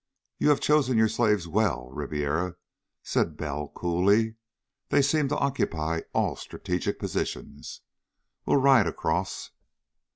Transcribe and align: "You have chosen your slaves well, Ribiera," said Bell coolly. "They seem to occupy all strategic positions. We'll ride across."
"You 0.39 0.49
have 0.49 0.59
chosen 0.59 0.97
your 0.97 1.07
slaves 1.07 1.47
well, 1.47 1.87
Ribiera," 1.91 2.55
said 3.03 3.37
Bell 3.37 3.67
coolly. 3.67 4.33
"They 4.89 5.03
seem 5.03 5.27
to 5.27 5.37
occupy 5.37 6.01
all 6.11 6.35
strategic 6.35 6.97
positions. 6.97 7.81
We'll 8.43 8.57
ride 8.57 8.87
across." 8.87 9.51